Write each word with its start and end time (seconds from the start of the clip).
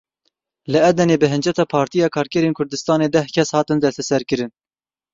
Li 0.71 0.79
Edenê 0.91 1.17
bi 1.25 1.29
hinceta 1.33 1.63
Partiya 1.75 2.07
Karkerên 2.15 2.57
Kurdistanê 2.59 3.09
deh 3.15 3.27
kes 3.35 3.49
hatin 3.57 3.77
desteserkirin. 3.83 4.51